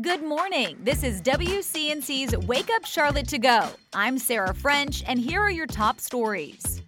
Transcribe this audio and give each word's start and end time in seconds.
Good 0.00 0.24
morning. 0.24 0.76
This 0.82 1.04
is 1.04 1.22
WCNC's 1.22 2.36
Wake 2.48 2.68
Up 2.74 2.84
Charlotte 2.84 3.28
to 3.28 3.38
Go. 3.38 3.68
I'm 3.92 4.18
Sarah 4.18 4.52
French, 4.52 5.04
and 5.06 5.20
here 5.20 5.40
are 5.40 5.52
your 5.52 5.68
top 5.68 6.00
stories. 6.00 6.82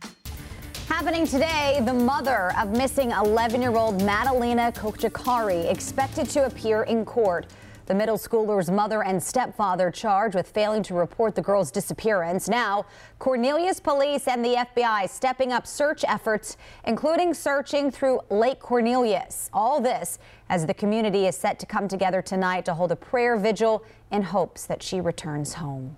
Happening 0.88 1.24
today, 1.24 1.80
the 1.86 1.94
mother 1.94 2.52
of 2.58 2.70
missing 2.70 3.12
11 3.12 3.62
year 3.62 3.76
old 3.76 4.00
Madalina 4.00 4.74
Cojocari 4.74 5.70
expected 5.70 6.28
to 6.30 6.46
appear 6.46 6.82
in 6.82 7.04
court. 7.04 7.46
The 7.86 7.94
middle 7.94 8.18
schooler's 8.18 8.68
mother 8.68 9.04
and 9.04 9.22
stepfather 9.22 9.92
charged 9.92 10.34
with 10.34 10.48
failing 10.48 10.82
to 10.84 10.94
report 10.94 11.36
the 11.36 11.42
girl's 11.42 11.70
disappearance. 11.70 12.48
Now, 12.48 12.86
Cornelius 13.20 13.78
police 13.78 14.26
and 14.26 14.44
the 14.44 14.54
FBI 14.54 15.08
stepping 15.08 15.52
up 15.52 15.68
search 15.68 16.04
efforts, 16.08 16.56
including 16.84 17.32
searching 17.32 17.92
through 17.92 18.20
Lake 18.28 18.58
Cornelius. 18.58 19.50
All 19.52 19.80
this 19.80 20.18
as 20.48 20.66
the 20.66 20.74
community 20.74 21.26
is 21.26 21.36
set 21.36 21.60
to 21.60 21.66
come 21.66 21.86
together 21.86 22.22
tonight 22.22 22.64
to 22.64 22.74
hold 22.74 22.90
a 22.90 22.96
prayer 22.96 23.36
vigil 23.36 23.84
in 24.10 24.22
hopes 24.22 24.66
that 24.66 24.82
she 24.82 25.00
returns 25.00 25.54
home. 25.54 25.96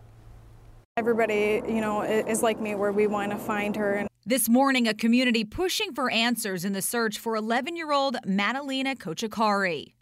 Everybody, 0.99 1.63
you 1.67 1.81
know, 1.81 2.03
is 2.03 2.43
like 2.43 2.61
me 2.61 2.75
where 2.75 2.93
we 2.93 3.07
want 3.07 3.33
to 3.33 3.39
find 3.39 3.75
her. 3.77 4.07
This 4.27 4.47
morning, 4.47 4.87
a 4.87 4.93
community 4.93 5.43
pushing 5.43 5.95
for 5.95 6.11
answers 6.11 6.67
in 6.67 6.75
the 6.75 6.83
search 6.83 7.19
for 7.19 7.35
11 7.35 7.77
year 7.77 7.93
old 7.93 8.17
Madalina 8.27 8.95
Cojocari. 8.95 9.95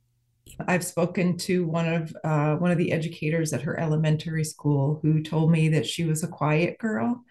I've 0.66 0.84
spoken 0.84 1.36
to 1.38 1.66
one 1.66 1.86
of 1.86 2.16
uh, 2.24 2.56
one 2.56 2.70
of 2.70 2.78
the 2.78 2.92
educators 2.92 3.52
at 3.52 3.62
her 3.62 3.78
elementary 3.78 4.44
school 4.44 5.00
who 5.02 5.22
told 5.22 5.50
me 5.50 5.68
that 5.70 5.86
she 5.86 6.04
was 6.04 6.22
a 6.22 6.28
quiet 6.28 6.78
girl. 6.78 7.24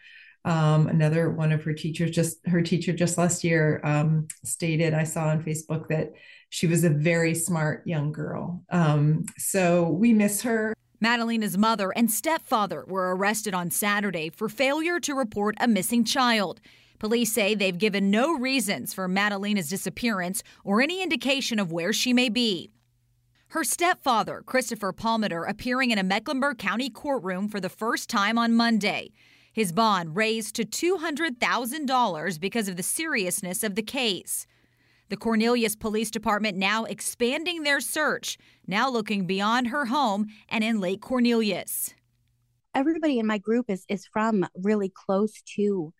Um, 0.43 0.87
another 0.87 1.31
one 1.31 1.51
of 1.51 1.63
her 1.63 1.73
teachers, 1.73 2.11
just 2.11 2.37
her 2.47 2.61
teacher 2.61 2.93
just 2.93 3.17
last 3.17 3.43
year, 3.43 3.81
um, 3.83 4.27
stated 4.43 4.93
I 4.93 5.03
saw 5.03 5.29
on 5.29 5.43
Facebook 5.43 5.87
that 5.87 6.11
she 6.49 6.67
was 6.67 6.83
a 6.83 6.89
very 6.89 7.33
smart 7.33 7.85
young 7.87 8.11
girl. 8.11 8.63
Um, 8.69 9.25
so 9.37 9.89
we 9.89 10.13
miss 10.13 10.43
her. 10.43 10.75
Madalina's 11.01 11.57
mother 11.57 11.91
and 11.95 12.09
stepfather 12.09 12.85
were 12.87 13.15
arrested 13.15 13.53
on 13.53 13.71
Saturday 13.71 14.29
for 14.29 14.47
failure 14.47 14.99
to 14.99 15.13
report 15.15 15.55
a 15.59 15.67
missing 15.67 16.03
child. 16.03 16.61
Police 16.99 17.33
say 17.33 17.55
they've 17.55 17.77
given 17.77 18.09
no 18.09 18.37
reasons 18.37 18.93
for 18.93 19.07
Madalina's 19.07 19.69
disappearance 19.69 20.43
or 20.63 20.81
any 20.81 21.01
indication 21.01 21.59
of 21.59 21.71
where 21.71 21.91
she 21.91 22.13
may 22.13 22.29
be. 22.29 22.71
Her 23.49 23.63
stepfather, 23.63 24.43
Christopher 24.45 24.91
Palmiter, 24.91 25.47
appearing 25.47 25.91
in 25.91 25.97
a 25.97 26.03
Mecklenburg 26.03 26.57
County 26.57 26.89
courtroom 26.89 27.47
for 27.47 27.59
the 27.59 27.69
first 27.69 28.09
time 28.09 28.37
on 28.37 28.53
Monday. 28.53 29.11
His 29.53 29.71
bond 29.71 30.17
raised 30.17 30.55
to 30.55 30.65
$200,000 30.65 32.39
because 32.39 32.67
of 32.67 32.75
the 32.75 32.83
seriousness 32.83 33.63
of 33.63 33.75
the 33.75 33.81
case. 33.81 34.45
The 35.07 35.15
Cornelius 35.15 35.75
Police 35.75 36.11
Department 36.11 36.57
now 36.57 36.83
expanding 36.83 37.63
their 37.63 37.79
search, 37.79 38.37
now 38.67 38.89
looking 38.89 39.25
beyond 39.27 39.67
her 39.67 39.85
home 39.85 40.27
and 40.49 40.63
in 40.63 40.81
Lake 40.81 40.99
Cornelius. 40.99 41.93
Everybody 42.73 43.19
in 43.19 43.27
my 43.27 43.37
group 43.37 43.69
is, 43.69 43.85
is 43.87 44.05
from 44.05 44.45
really 44.55 44.89
close 44.89 45.41
to 45.55 45.93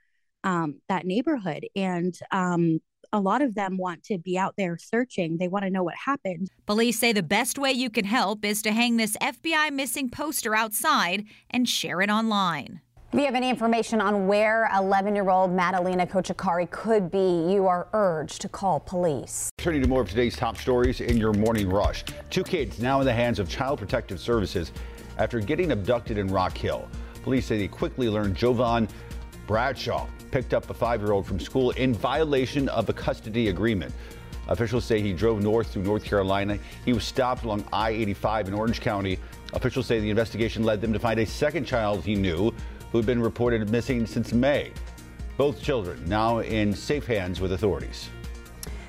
um, 0.44 0.82
that 0.90 1.06
neighborhood. 1.06 1.66
And 1.76 2.18
um, 2.32 2.80
a 3.14 3.20
lot 3.20 3.42
of 3.42 3.56
them 3.56 3.78
want 3.78 4.04
to 4.06 4.18
be 4.18 4.38
out 4.38 4.56
there 4.58 4.78
searching. 4.78 5.38
They 5.38 5.48
want 5.48 5.66
to 5.66 5.72
know 5.72 5.84
what 5.84 5.96
happened. 5.96 6.50
Police 6.66 7.00
say 7.00 7.14
the 7.14 7.24
best 7.24 7.58
way 7.58 7.72
you 7.72 7.90
can 7.90 8.06
help 8.06 8.46
is 8.46 8.62
to 8.64 8.72
hang 8.72 8.98
this 8.98 9.18
FBI 9.22 9.72
missing 9.72 10.10
poster 10.10 10.56
outside 10.56 11.26
and 11.50 11.68
share 11.68 12.02
it 12.02 12.10
online. 12.10 12.82
If 13.14 13.20
you 13.20 13.26
have 13.28 13.36
any 13.36 13.50
information 13.50 14.02
on 14.02 14.28
where 14.28 14.70
11 14.76 15.16
year 15.16 15.30
old 15.30 15.52
Madalina 15.52 16.06
Cojocari 16.06 16.70
could 16.70 17.10
be, 17.10 17.46
you 17.50 17.66
are 17.66 17.88
urged 17.94 18.42
to 18.42 18.50
call 18.50 18.82
police. 18.82 19.50
Turning 19.58 19.82
to 19.82 19.88
more 19.88 20.02
of 20.02 20.10
today's 20.10 20.36
top 20.36 20.58
stories 20.58 21.00
in 21.00 21.16
your 21.16 21.32
morning 21.32 21.70
rush. 21.70 22.04
Two 22.30 22.44
kids 22.44 22.80
now 22.80 23.00
in 23.00 23.06
the 23.06 23.14
hands 23.14 23.40
of 23.40 23.48
Child 23.48 23.80
Protective 23.80 24.20
Services 24.20 24.74
after 25.18 25.40
getting 25.40 25.72
abducted 25.72 26.18
in 26.18 26.28
Rock 26.28 26.58
Hill. 26.58 26.90
Police 27.24 27.46
say 27.46 27.58
they 27.58 27.70
quickly 27.70 28.10
learned 28.10 28.36
Jovan 28.36 28.90
Bradshaw 29.48 30.08
picked 30.32 30.54
up 30.54 30.70
a 30.70 30.74
five 30.74 31.02
year 31.02 31.12
old 31.12 31.26
from 31.26 31.40
school 31.40 31.72
in 31.72 31.94
violation 31.94 32.70
of 32.70 32.90
a 32.90 32.94
custody 32.94 33.50
agreement. 33.50 33.94
Officials 34.48 34.86
say 34.86 35.02
he 35.02 35.14
drove 35.14 35.42
north 35.42 35.72
through 35.72 35.84
North 35.84 36.04
Carolina. 36.04 36.60
He 36.84 36.94
was 36.94 37.04
stopped 37.04 37.46
along 37.46 37.66
I 37.74 37.90
85 37.92 38.50
in 38.50 38.54
Orange 38.54 38.82
County. 38.82 39.18
Officials 39.54 39.88
say 39.88 40.00
the 40.00 40.10
investigation 40.10 40.64
led 40.64 40.82
them 40.82 40.94
to 40.94 41.00
find 41.00 41.20
a 41.20 41.26
second 41.26 41.66
child 41.66 42.04
he 42.04 42.16
knew 42.16 42.54
who 42.92 42.98
had 42.98 43.06
been 43.06 43.22
reported 43.22 43.70
missing 43.70 44.06
since 44.06 44.34
May. 44.34 44.72
Both 45.38 45.62
children 45.62 46.04
now 46.08 46.40
in 46.40 46.74
safe 46.74 47.06
hands 47.06 47.42
with 47.42 47.54
authorities. 47.54 48.10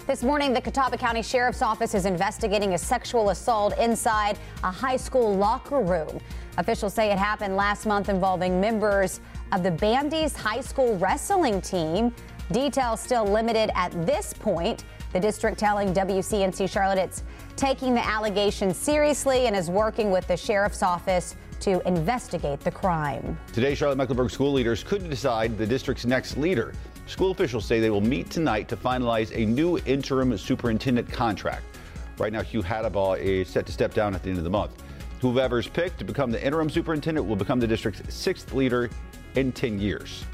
This 0.07 0.23
morning, 0.23 0.53
the 0.53 0.61
Catawba 0.61 0.99
County 0.99 1.23
Sheriff's 1.23 1.63
Office 1.63 1.93
is 1.93 2.07
investigating 2.07 2.75
a 2.75 2.79
sexual 2.79 3.31
assault 3.31 3.77
inside 3.77 4.39
a 4.63 4.71
high 4.71 4.97
school 4.97 5.35
locker 5.35 5.81
room. 5.81 6.21
Officials 6.59 6.95
say 6.95 7.11
it 7.11 7.19
happened 7.19 7.57
last 7.57 7.87
month 7.87 8.09
involving 8.09 8.61
members 8.61 9.21
of 9.53 9.63
the 9.63 9.71
Bandys 9.71 10.35
high 10.35 10.61
school 10.61 10.97
wrestling 10.99 11.61
team. 11.61 12.15
Details 12.53 13.01
still 13.01 13.25
limited 13.25 13.71
at 13.75 13.91
this 14.07 14.33
point. 14.33 14.85
The 15.13 15.21
district 15.21 15.59
telling 15.59 15.95
WCNC 15.95 16.69
Charlotte 16.69 16.99
it's 16.99 17.23
taking 17.57 17.95
the 17.95 18.07
allegation 18.07 18.75
seriously 18.75 19.47
and 19.47 19.57
is 19.57 19.71
working 19.71 20.11
with 20.11 20.27
the 20.29 20.37
sheriff's 20.37 20.83
office 20.83 21.37
to 21.61 21.87
investigate 21.89 22.61
the 22.61 22.71
crime. 22.71 23.39
Today, 23.53 23.75
Charlotte 23.75 23.97
Mecklenburg 23.97 24.31
school 24.31 24.53
leaders 24.53 24.85
could 24.85 25.09
decide 25.09 25.57
the 25.57 25.67
district's 25.67 26.05
next 26.05 26.37
leader. 26.37 26.75
School 27.07 27.31
officials 27.31 27.65
say 27.65 27.81
they 27.81 27.91
will 27.91 28.01
meet 28.01 28.31
tonight 28.31 28.69
to 28.69 28.77
finalize 28.77 29.35
a 29.35 29.47
new 29.47 29.79
interim 29.87 30.37
superintendent 30.37 31.11
contract. 31.11 31.65
Right 32.19 32.33
now, 32.33 32.43
Hugh 32.43 32.63
Hattabaugh 32.63 33.19
is 33.19 33.49
set 33.49 33.65
to 33.67 33.73
step 33.73 33.95
down 33.95 34.15
at 34.15 34.23
the 34.23 34.29
end 34.29 34.39
of 34.39 34.45
the 34.45 34.51
month. 34.51 34.83
Whoever's 35.21 35.67
picked 35.67 35.99
to 35.99 36.05
become 36.05 36.31
the 36.31 36.45
interim 36.45 36.69
superintendent 36.69 37.27
will 37.27 37.37
become 37.37 37.59
the 37.59 37.67
district's 37.67 38.15
sixth 38.15 38.53
leader 38.53 38.91
in 39.35 39.53
10 39.53 39.79
years. 39.79 40.25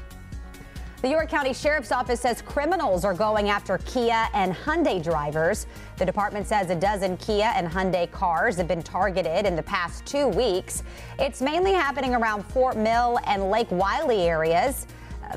The 1.01 1.09
York 1.09 1.27
County 1.27 1.53
Sheriff's 1.53 1.91
Office 1.91 2.21
says 2.21 2.41
criminals 2.41 3.03
are 3.03 3.13
going 3.13 3.49
after 3.49 3.77
Kia 3.79 4.27
and 4.33 4.53
Hyundai 4.53 5.03
drivers. 5.03 5.67
The 5.97 6.05
department 6.05 6.47
says 6.47 6.69
a 6.69 6.75
dozen 6.75 7.17
Kia 7.17 7.51
and 7.55 7.67
Hyundai 7.67 8.09
cars 8.09 8.55
have 8.55 8.69
been 8.69 8.81
targeted 8.81 9.45
in 9.45 9.57
the 9.57 9.63
past 9.63 10.05
two 10.05 10.29
weeks. 10.29 10.83
It's 11.19 11.41
mainly 11.41 11.73
happening 11.73 12.15
around 12.15 12.43
Fort 12.43 12.77
Mill 12.77 13.19
and 13.27 13.51
Lake 13.51 13.69
Wylie 13.69 14.21
areas. 14.21 14.87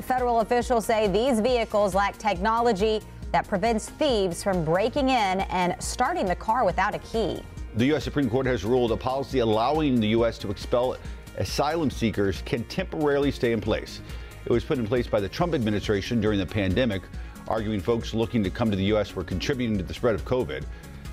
Federal 0.01 0.39
officials 0.39 0.85
say 0.85 1.07
these 1.07 1.41
vehicles 1.41 1.93
lack 1.93 2.17
technology 2.17 3.01
that 3.33 3.45
prevents 3.45 3.89
thieves 3.89 4.41
from 4.41 4.63
breaking 4.63 5.09
in 5.09 5.41
and 5.41 5.75
starting 5.83 6.25
the 6.25 6.35
car 6.35 6.63
without 6.63 6.95
a 6.95 6.99
key. 6.99 7.41
The 7.77 7.85
U.S. 7.85 8.03
Supreme 8.03 8.27
Court 8.27 8.47
has 8.47 8.65
ruled 8.65 8.91
a 8.91 8.97
policy 8.97 9.37
allowing 9.37 9.99
the 9.99 10.07
U.S. 10.07 10.39
to 10.39 10.49
expel 10.49 10.97
asylum 11.37 11.91
seekers 11.91 12.41
can 12.41 12.63
temporarily 12.63 13.29
stay 13.29 13.51
in 13.51 13.61
place. 13.61 14.01
It 14.45 14.51
was 14.51 14.63
put 14.63 14.79
in 14.79 14.87
place 14.87 15.05
by 15.05 15.19
the 15.19 15.29
Trump 15.29 15.53
administration 15.53 16.19
during 16.19 16.39
the 16.39 16.45
pandemic, 16.47 17.03
arguing 17.47 17.79
folks 17.79 18.15
looking 18.15 18.43
to 18.43 18.49
come 18.49 18.71
to 18.71 18.75
the 18.75 18.85
U.S. 18.85 19.15
were 19.15 19.23
contributing 19.23 19.77
to 19.77 19.83
the 19.83 19.93
spread 19.93 20.15
of 20.15 20.25
COVID. 20.25 20.63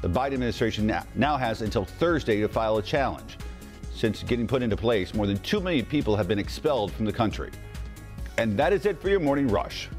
The 0.01 0.09
Biden 0.09 0.33
administration 0.33 0.91
now 1.15 1.37
has 1.37 1.61
until 1.61 1.85
Thursday 1.85 2.41
to 2.41 2.49
file 2.49 2.79
a 2.79 2.83
challenge. 2.83 3.37
Since 3.95 4.23
getting 4.23 4.47
put 4.47 4.63
into 4.63 4.75
place, 4.75 5.13
more 5.13 5.27
than 5.27 5.37
2 5.41 5.61
million 5.61 5.85
people 5.85 6.17
have 6.17 6.29
been 6.29 6.39
expelled 6.39 6.93
from 6.93 7.05
the 7.05 7.13
country. 7.13 7.51
And 8.39 8.59
that 8.59 8.73
is 8.73 8.87
it 8.87 9.03
for 9.03 9.11
your 9.11 9.21
morning 9.21 9.49
rush. 9.49 9.91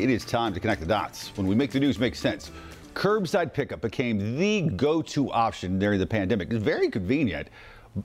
It 0.00 0.10
is 0.10 0.24
time 0.24 0.52
to 0.54 0.58
connect 0.58 0.80
the 0.80 0.86
dots. 0.88 1.28
When 1.36 1.46
we 1.46 1.54
make 1.54 1.70
the 1.70 1.78
news 1.78 2.00
make 2.00 2.16
sense, 2.16 2.50
curbside 2.98 3.54
pickup 3.54 3.80
became 3.80 4.36
the 4.36 4.62
go 4.62 5.00
to 5.00 5.30
option 5.30 5.78
during 5.78 6.00
the 6.00 6.06
pandemic. 6.06 6.52
It's 6.52 6.62
very 6.62 6.90
convenient, 6.90 7.48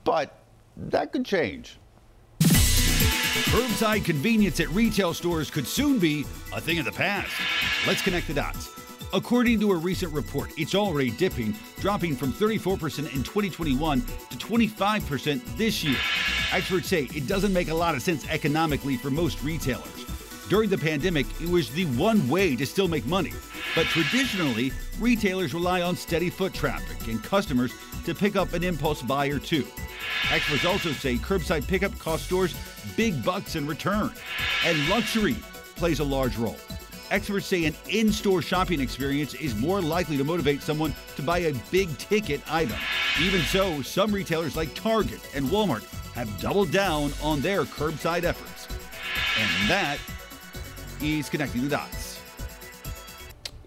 but 0.04 0.38
that 0.76 1.12
could 1.12 1.26
change. 1.26 1.78
Curbside 2.40 4.04
convenience 4.04 4.60
at 4.60 4.68
retail 4.68 5.12
stores 5.12 5.50
could 5.50 5.66
soon 5.66 5.98
be 5.98 6.24
a 6.54 6.60
thing 6.60 6.78
of 6.78 6.84
the 6.84 6.92
past. 6.92 7.32
Let's 7.86 8.02
connect 8.02 8.28
the 8.28 8.34
dots. 8.34 8.70
According 9.12 9.60
to 9.60 9.72
a 9.72 9.76
recent 9.76 10.12
report, 10.12 10.50
it's 10.56 10.74
already 10.74 11.10
dipping, 11.10 11.54
dropping 11.80 12.14
from 12.16 12.32
34% 12.32 12.98
in 13.14 13.22
2021 13.22 14.00
to 14.00 14.36
25% 14.36 15.56
this 15.56 15.82
year. 15.84 15.98
Experts 16.52 16.88
say 16.88 17.08
it 17.14 17.26
doesn't 17.26 17.52
make 17.52 17.68
a 17.68 17.74
lot 17.74 17.96
of 17.96 18.02
sense 18.02 18.28
economically 18.28 18.96
for 18.96 19.10
most 19.10 19.42
retailers. 19.42 20.03
During 20.48 20.68
the 20.68 20.78
pandemic, 20.78 21.26
it 21.40 21.48
was 21.48 21.70
the 21.70 21.86
one 21.86 22.28
way 22.28 22.54
to 22.56 22.66
still 22.66 22.86
make 22.86 23.06
money. 23.06 23.32
But 23.74 23.86
traditionally, 23.86 24.72
retailers 25.00 25.54
rely 25.54 25.80
on 25.80 25.96
steady 25.96 26.28
foot 26.28 26.52
traffic 26.52 27.08
and 27.08 27.22
customers 27.22 27.72
to 28.04 28.14
pick 28.14 28.36
up 28.36 28.52
an 28.52 28.62
impulse 28.62 29.00
buy 29.00 29.28
or 29.28 29.38
two. 29.38 29.66
Experts 30.30 30.66
also 30.66 30.92
say 30.92 31.16
curbside 31.16 31.66
pickup 31.66 31.98
costs 31.98 32.26
stores 32.26 32.54
big 32.96 33.24
bucks 33.24 33.56
in 33.56 33.66
return, 33.66 34.12
and 34.66 34.88
luxury 34.88 35.36
plays 35.76 36.00
a 36.00 36.04
large 36.04 36.36
role. 36.36 36.56
Experts 37.10 37.46
say 37.46 37.64
an 37.64 37.74
in 37.88 38.12
store 38.12 38.42
shopping 38.42 38.80
experience 38.80 39.34
is 39.34 39.54
more 39.54 39.80
likely 39.80 40.16
to 40.16 40.24
motivate 40.24 40.62
someone 40.62 40.94
to 41.16 41.22
buy 41.22 41.38
a 41.38 41.54
big 41.70 41.96
ticket 41.96 42.40
item. 42.52 42.78
Even 43.20 43.40
so, 43.42 43.80
some 43.82 44.12
retailers 44.12 44.56
like 44.56 44.74
Target 44.74 45.20
and 45.34 45.46
Walmart 45.46 45.84
have 46.14 46.40
doubled 46.40 46.70
down 46.70 47.12
on 47.22 47.40
their 47.40 47.64
curbside 47.64 48.24
efforts. 48.24 48.68
And 49.38 49.70
that 49.70 49.98
is 51.00 51.28
connecting 51.28 51.62
the 51.64 51.68
dots. 51.68 52.20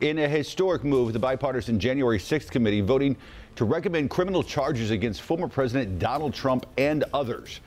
In 0.02 0.20
a 0.20 0.28
historic 0.28 0.84
move, 0.84 1.14
the 1.14 1.20
bipartisan 1.20 1.80
January 1.80 2.20
6th 2.20 2.52
committee 2.52 2.82
voting 2.82 3.18
to 3.56 3.66
recommend 3.66 4.12
criminal 4.12 4.44
charges 4.44 4.92
against 4.92 5.24
former 5.24 5.48
President 5.48 5.98
Donald 5.98 6.34
Trump 6.34 6.68
and 6.78 7.04
others. 7.14 7.62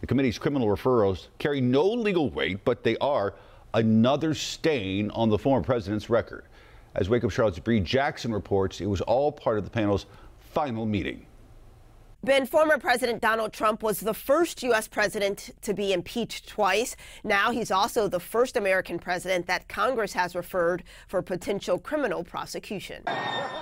The 0.00 0.06
committee's 0.06 0.38
criminal 0.38 0.68
referrals 0.68 1.28
carry 1.38 1.60
no 1.60 1.86
legal 1.86 2.28
weight, 2.30 2.64
but 2.64 2.84
they 2.84 2.98
are 2.98 3.34
another 3.72 4.34
stain 4.34 5.10
on 5.12 5.30
the 5.30 5.38
former 5.38 5.64
president's 5.64 6.10
record. 6.10 6.44
As 6.94 7.08
Wake 7.08 7.24
Up 7.24 7.30
Charlotte's 7.30 7.58
Bree 7.58 7.80
Jackson 7.80 8.32
reports, 8.32 8.80
it 8.80 8.86
was 8.86 9.00
all 9.00 9.30
part 9.32 9.56
of 9.56 9.64
the 9.64 9.70
panel's 9.70 10.06
final 10.38 10.84
meeting. 10.84 11.24
Ben, 12.22 12.44
former 12.44 12.76
President 12.76 13.22
Donald 13.22 13.50
Trump 13.50 13.82
was 13.82 14.00
the 14.00 14.12
first 14.12 14.62
U.S. 14.64 14.86
president 14.86 15.52
to 15.62 15.72
be 15.72 15.94
impeached 15.94 16.46
twice. 16.46 16.94
Now 17.24 17.50
he's 17.50 17.70
also 17.70 18.08
the 18.08 18.20
first 18.20 18.58
American 18.58 18.98
president 18.98 19.46
that 19.46 19.68
Congress 19.68 20.12
has 20.12 20.34
referred 20.34 20.84
for 21.08 21.22
potential 21.22 21.78
criminal 21.78 22.22
prosecution. 22.22 23.04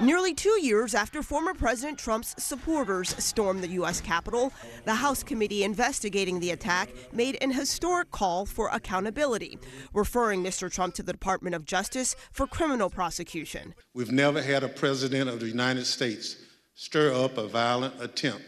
Nearly 0.01 0.35
two 0.35 0.61
years 0.61 0.97
after 0.97 1.23
former 1.23 1.55
President 1.55 2.01
Trump's 2.01 2.35
supporters 2.43 3.15
stormed 3.23 3.63
the 3.63 3.69
U.S. 3.69 4.01
Capitol, 4.01 4.53
the 4.85 4.95
House 4.97 5.23
committee 5.23 5.63
investigating 5.63 6.41
the 6.41 6.51
attack 6.51 6.91
made 7.13 7.39
an 7.41 7.53
historic 7.53 8.11
call 8.11 8.45
for 8.45 8.71
accountability, 8.71 9.57
referring 9.95 10.43
Mr. 10.43 10.69
Trump 10.69 10.95
to 10.95 11.05
the 11.05 11.13
Department 11.13 11.55
of 11.55 11.65
Justice 11.65 12.17
for 12.33 12.49
criminal 12.49 12.91
prosecution. 12.91 13.73
We've 13.95 14.11
never 14.11 14.43
had 14.43 14.65
a 14.65 14.69
president 14.69 15.31
of 15.31 15.39
the 15.39 15.47
United 15.47 15.87
States 15.87 16.48
stir 16.79 17.13
up 17.13 17.37
a 17.37 17.49
violent 17.49 17.93
attempt 18.01 18.45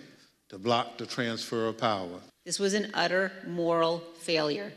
to 0.48 0.56
block 0.56 0.96
the 0.98 1.04
transfer 1.04 1.66
of 1.66 1.76
power. 1.76 2.20
This 2.46 2.60
was 2.60 2.74
an 2.74 2.92
utter 2.94 3.32
moral 3.44 3.98
failure 4.20 4.72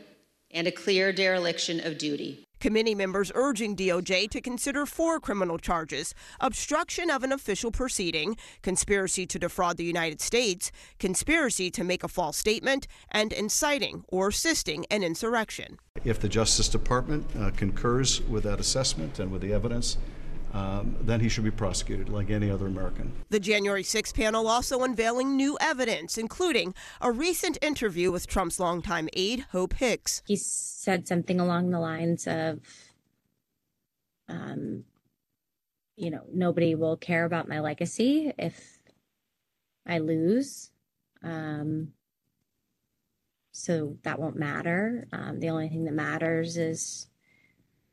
and 0.50 0.66
a 0.66 0.72
clear 0.72 1.12
dereliction 1.12 1.78
of 1.78 1.96
duty. 1.96 2.44
Committee 2.58 2.96
members 2.96 3.30
urging 3.32 3.76
DOJ 3.76 4.28
to 4.30 4.40
consider 4.40 4.86
four 4.86 5.20
criminal 5.20 5.56
charges 5.56 6.14
obstruction 6.40 7.10
of 7.10 7.22
an 7.22 7.30
official 7.30 7.70
proceeding, 7.70 8.36
conspiracy 8.60 9.24
to 9.24 9.38
defraud 9.38 9.76
the 9.76 9.84
United 9.84 10.20
States, 10.20 10.72
conspiracy 10.98 11.70
to 11.70 11.84
make 11.84 12.02
a 12.02 12.08
false 12.08 12.36
statement, 12.36 12.88
and 13.12 13.32
inciting 13.32 14.04
or 14.08 14.28
assisting 14.28 14.84
an 14.90 15.04
insurrection. 15.04 15.78
If 16.04 16.18
the 16.18 16.28
Justice 16.28 16.68
Department 16.68 17.24
uh, 17.38 17.52
concurs 17.52 18.20
with 18.22 18.42
that 18.42 18.58
assessment 18.58 19.20
and 19.20 19.30
with 19.30 19.42
the 19.42 19.52
evidence, 19.52 19.96
um, 20.54 20.94
then 21.00 21.18
he 21.18 21.28
should 21.28 21.42
be 21.42 21.50
prosecuted 21.50 22.08
like 22.08 22.30
any 22.30 22.48
other 22.48 22.66
American. 22.66 23.12
The 23.28 23.40
January 23.40 23.82
6 23.82 24.12
panel 24.12 24.46
also 24.46 24.84
unveiling 24.84 25.36
new 25.36 25.58
evidence, 25.60 26.16
including 26.16 26.74
a 27.00 27.10
recent 27.10 27.58
interview 27.60 28.12
with 28.12 28.28
Trump's 28.28 28.60
longtime 28.60 29.08
aide, 29.14 29.46
Hope 29.50 29.74
Hicks. 29.74 30.22
He 30.26 30.36
said 30.36 31.08
something 31.08 31.40
along 31.40 31.70
the 31.70 31.80
lines 31.80 32.28
of, 32.28 32.60
um, 34.28 34.84
you 35.96 36.10
know, 36.10 36.22
nobody 36.32 36.76
will 36.76 36.96
care 36.96 37.24
about 37.24 37.48
my 37.48 37.58
legacy 37.58 38.32
if 38.38 38.78
I 39.84 39.98
lose. 39.98 40.70
Um, 41.24 41.92
so 43.50 43.96
that 44.04 44.20
won't 44.20 44.36
matter. 44.36 45.08
Um, 45.12 45.40
the 45.40 45.50
only 45.50 45.68
thing 45.68 45.84
that 45.86 45.94
matters 45.94 46.56
is 46.56 47.08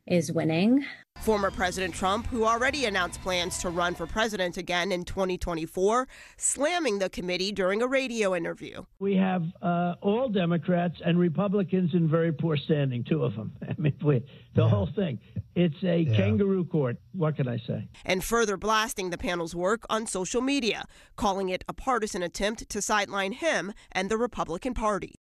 is 0.07 0.31
winning. 0.31 0.85
Former 1.21 1.51
President 1.51 1.93
Trump, 1.93 2.25
who 2.27 2.45
already 2.45 2.85
announced 2.85 3.21
plans 3.21 3.59
to 3.59 3.69
run 3.69 3.93
for 3.93 4.07
president 4.07 4.57
again 4.57 4.91
in 4.91 5.03
2024, 5.05 6.07
slamming 6.37 6.97
the 6.97 7.09
committee 7.09 7.51
during 7.51 7.83
a 7.83 7.87
radio 7.87 8.33
interview. 8.35 8.83
We 8.99 9.15
have 9.17 9.43
uh, 9.61 9.95
all 10.01 10.29
Democrats 10.29 10.95
and 11.05 11.19
Republicans 11.19 11.93
in 11.93 12.09
very 12.09 12.31
poor 12.31 12.57
standing, 12.57 13.03
two 13.03 13.23
of 13.23 13.35
them. 13.35 13.51
I 13.69 13.75
mean, 13.77 13.93
we, 14.03 14.23
the 14.55 14.63
yeah. 14.63 14.69
whole 14.69 14.89
thing. 14.95 15.19
It's 15.53 15.75
a 15.83 15.99
yeah. 15.99 16.15
kangaroo 16.15 16.65
court. 16.65 16.97
What 17.13 17.35
can 17.35 17.47
I 17.47 17.57
say? 17.67 17.87
And 18.03 18.23
further 18.23 18.57
blasting 18.57 19.11
the 19.11 19.17
panel's 19.17 19.53
work 19.53 19.85
on 19.89 20.07
social 20.07 20.41
media, 20.41 20.85
calling 21.17 21.49
it 21.49 21.63
a 21.67 21.73
partisan 21.73 22.23
attempt 22.23 22.67
to 22.69 22.81
sideline 22.81 23.33
him 23.33 23.73
and 23.91 24.09
the 24.09 24.17
Republican 24.17 24.73
Party. 24.73 25.20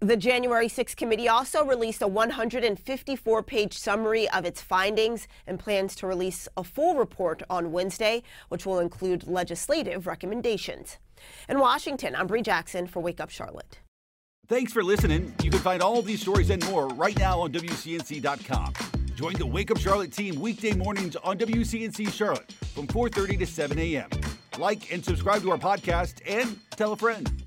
The 0.00 0.16
January 0.16 0.68
6 0.68 0.94
committee 0.94 1.26
also 1.26 1.64
released 1.64 2.02
a 2.02 2.06
154 2.06 3.42
page 3.42 3.78
summary 3.78 4.28
of 4.28 4.44
its 4.44 4.60
findings 4.60 5.26
and 5.46 5.58
plans 5.58 5.94
to 5.96 6.06
release 6.06 6.48
a 6.54 6.62
full 6.62 6.96
report 6.96 7.42
on 7.48 7.72
Wednesday, 7.72 8.22
which 8.50 8.66
will 8.66 8.78
include 8.78 9.26
legislative 9.26 10.06
recommendations. 10.06 10.98
In 11.48 11.60
Washington, 11.60 12.14
I'm 12.14 12.26
Bree 12.26 12.42
Jackson 12.42 12.86
for 12.86 13.00
Wake 13.00 13.20
Up 13.20 13.30
Charlotte. 13.30 13.78
Thanks 14.48 14.70
for 14.70 14.84
listening. 14.84 15.34
You 15.42 15.50
can 15.50 15.60
find 15.60 15.82
all 15.82 16.02
these 16.02 16.20
stories 16.20 16.50
and 16.50 16.62
more 16.66 16.88
right 16.88 17.18
now 17.18 17.40
on 17.40 17.52
WCNC.com. 17.52 18.74
Join 19.14 19.32
the 19.32 19.46
Wake 19.46 19.70
Up 19.70 19.78
Charlotte 19.78 20.12
team 20.12 20.38
weekday 20.38 20.74
mornings 20.74 21.16
on 21.16 21.38
WCNC 21.38 22.12
Charlotte 22.12 22.52
from 22.74 22.86
4:30 22.86 23.38
to 23.38 23.46
7 23.46 23.78
a.m. 23.78 24.10
Like 24.58 24.92
and 24.92 25.02
subscribe 25.02 25.40
to 25.40 25.52
our 25.52 25.58
podcast 25.58 26.20
and 26.26 26.58
tell 26.72 26.92
a 26.92 26.96
friend. 26.96 27.45